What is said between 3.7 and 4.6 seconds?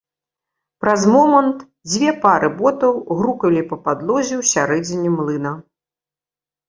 па падлозе ў